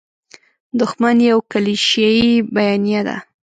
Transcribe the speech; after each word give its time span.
دوښمن 0.79 1.17
یوه 1.29 1.43
کلیشیي 1.51 2.31
بیانیه 2.55 3.01
ده. 3.07 3.17